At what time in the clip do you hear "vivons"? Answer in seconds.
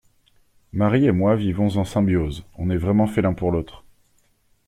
1.35-1.77